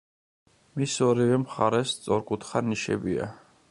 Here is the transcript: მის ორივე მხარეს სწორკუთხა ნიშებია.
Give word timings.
მის 0.79 0.95
ორივე 1.09 1.39
მხარეს 1.43 1.95
სწორკუთხა 1.99 2.67
ნიშებია. 2.71 3.35